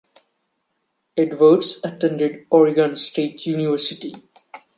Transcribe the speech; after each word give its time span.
Edwards 1.15 1.79
attended 1.83 2.47
Oregon 2.49 2.95
State 2.95 3.45
University. 3.45 4.15